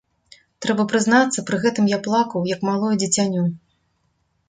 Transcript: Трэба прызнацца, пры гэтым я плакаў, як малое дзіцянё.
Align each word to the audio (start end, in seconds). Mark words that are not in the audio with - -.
Трэба 0.65 0.85
прызнацца, 0.93 1.45
пры 1.51 1.61
гэтым 1.67 1.91
я 1.95 2.01
плакаў, 2.09 2.51
як 2.55 2.67
малое 2.73 2.93
дзіцянё. 3.05 3.49